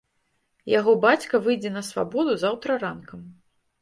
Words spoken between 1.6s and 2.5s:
на свабоду